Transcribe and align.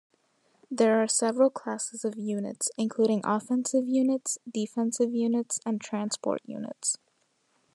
There 0.71 0.99
are 0.99 1.07
several 1.07 1.51
classes 1.51 2.03
of 2.03 2.17
units, 2.17 2.71
including 2.75 3.21
offensive 3.23 3.87
units, 3.87 4.39
defensive 4.51 5.13
units 5.13 5.59
and 5.63 5.79
transport 5.79 6.41
units. 6.43 6.97